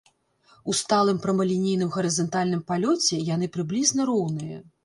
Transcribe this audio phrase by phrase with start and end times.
[0.71, 4.57] У сталым прамалінейным гарызантальным палёце яны прыблізна роўныя.